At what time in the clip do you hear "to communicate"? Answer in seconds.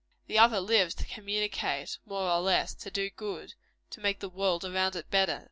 0.95-1.99